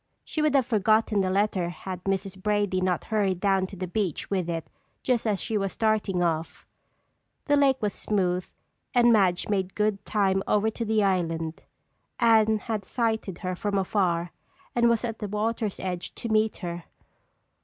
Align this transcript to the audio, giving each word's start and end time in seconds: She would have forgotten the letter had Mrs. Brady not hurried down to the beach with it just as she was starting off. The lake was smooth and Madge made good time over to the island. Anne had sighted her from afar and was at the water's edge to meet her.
She 0.23 0.41
would 0.41 0.55
have 0.55 0.65
forgotten 0.65 1.21
the 1.21 1.29
letter 1.29 1.69
had 1.69 2.03
Mrs. 2.05 2.41
Brady 2.41 2.81
not 2.81 3.03
hurried 3.03 3.39
down 3.39 3.67
to 3.67 3.75
the 3.75 3.85
beach 3.85 4.31
with 4.31 4.49
it 4.49 4.67
just 5.03 5.27
as 5.27 5.39
she 5.39 5.59
was 5.59 5.73
starting 5.73 6.23
off. 6.23 6.65
The 7.45 7.55
lake 7.55 7.79
was 7.83 7.93
smooth 7.93 8.43
and 8.95 9.13
Madge 9.13 9.47
made 9.47 9.75
good 9.75 10.03
time 10.03 10.41
over 10.47 10.71
to 10.71 10.83
the 10.83 11.03
island. 11.03 11.61
Anne 12.19 12.57
had 12.57 12.83
sighted 12.83 13.37
her 13.45 13.55
from 13.55 13.77
afar 13.77 14.31
and 14.73 14.89
was 14.89 15.05
at 15.05 15.19
the 15.19 15.27
water's 15.27 15.79
edge 15.79 16.15
to 16.15 16.29
meet 16.29 16.57
her. 16.65 16.85